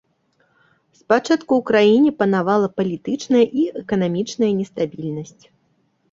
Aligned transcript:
Спачатку 0.99 1.51
ў 1.57 1.61
краіне 1.69 2.11
панавала 2.21 2.69
палітычная 2.81 3.43
і 3.65 3.65
эканамічная 3.81 4.49
нестабільнасць. 4.63 5.43